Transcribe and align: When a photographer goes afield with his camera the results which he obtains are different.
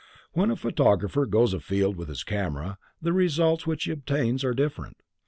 When 0.33 0.49
a 0.49 0.55
photographer 0.55 1.27
goes 1.27 1.53
afield 1.53 1.95
with 1.95 2.07
his 2.07 2.23
camera 2.23 2.79
the 2.99 3.13
results 3.13 3.67
which 3.67 3.83
he 3.83 3.91
obtains 3.91 4.43
are 4.43 4.55
different. 4.55 4.97